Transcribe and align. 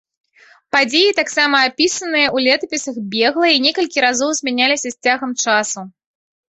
Падзеі 0.75 1.11
таксама 1.19 1.57
апісаныя 1.67 2.27
ў 2.35 2.47
летапісах 2.47 2.95
бегла 3.13 3.47
і 3.59 3.63
некалькі 3.67 3.99
разоў 4.09 4.29
змяняліся 4.43 4.87
з 4.91 4.97
цягам 5.15 5.31
часу. 5.47 5.91